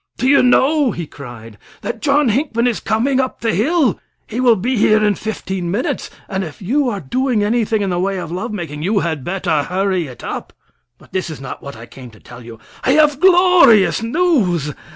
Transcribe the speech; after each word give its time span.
"Do 0.17 0.27
you 0.27 0.41
know," 0.41 0.89
he 0.89 1.05
cried, 1.05 1.59
"that 1.81 2.01
John 2.01 2.29
Hinckman 2.29 2.65
is 2.67 2.79
coming 2.79 3.19
up 3.19 3.41
the 3.41 3.53
hill? 3.53 3.99
He 4.25 4.39
will 4.39 4.55
be 4.55 4.75
here 4.75 5.03
in 5.05 5.13
fifteen 5.13 5.69
minutes; 5.69 6.09
and 6.27 6.43
if 6.43 6.59
you 6.59 6.89
are 6.89 6.99
doing 6.99 7.43
anything 7.43 7.83
in 7.83 7.91
the 7.91 7.99
way 7.99 8.17
of 8.17 8.31
love 8.31 8.51
making, 8.51 8.81
you 8.81 9.01
had 9.01 9.23
better 9.23 9.61
hurry 9.61 10.07
it 10.07 10.23
up. 10.23 10.53
But 10.97 11.11
this 11.11 11.29
is 11.29 11.39
not 11.39 11.61
what 11.61 11.75
I 11.75 11.85
came 11.85 12.09
to 12.09 12.19
tell 12.19 12.43
you. 12.43 12.57
I 12.83 12.93
have 12.93 13.19
glorious 13.19 14.01
news! 14.01 14.73